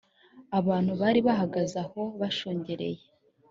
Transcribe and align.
abantu 0.59 0.91
bari 1.01 1.19
bahagaze 1.27 1.75
aho 1.85 2.01
bashungereye 2.19 3.01